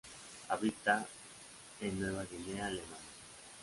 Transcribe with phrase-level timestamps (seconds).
[0.49, 1.05] Habita
[1.79, 3.05] en Nueva Guinea Alemana.